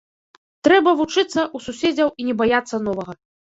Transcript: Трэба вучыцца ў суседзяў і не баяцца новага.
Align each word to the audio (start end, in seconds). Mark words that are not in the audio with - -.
Трэба 0.67 0.93
вучыцца 1.01 1.27
ў 1.27 1.57
суседзяў 1.67 2.09
і 2.19 2.29
не 2.33 2.39
баяцца 2.43 2.83
новага. 2.91 3.13